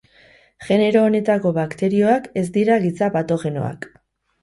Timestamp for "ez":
2.43-2.47